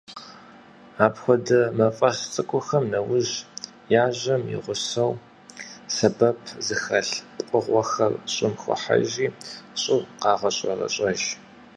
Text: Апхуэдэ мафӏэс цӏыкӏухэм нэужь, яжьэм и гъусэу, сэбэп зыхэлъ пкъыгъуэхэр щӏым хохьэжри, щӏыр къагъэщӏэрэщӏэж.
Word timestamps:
Апхуэдэ 1.05 1.59
мафӏэс 1.77 2.17
цӏыкӏухэм 2.33 2.83
нэужь, 2.91 3.35
яжьэм 4.03 4.43
и 4.55 4.57
гъусэу, 4.63 5.11
сэбэп 5.95 6.39
зыхэлъ 6.65 7.17
пкъыгъуэхэр 7.35 8.13
щӏым 8.33 8.53
хохьэжри, 8.61 9.27
щӏыр 9.81 10.01
къагъэщӏэрэщӏэж. 10.21 11.21